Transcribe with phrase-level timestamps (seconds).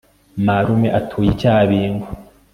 [0.45, 2.07] marume atuye i cyabingo